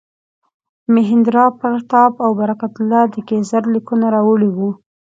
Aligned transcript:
مهیندراپراتاپ 0.93 2.13
او 2.25 2.31
برکت 2.39 2.73
الله 2.79 3.03
د 3.13 3.15
کیزر 3.27 3.63
لیکونه 3.73 4.05
راوړي 4.15 4.49
وو. 4.53 4.69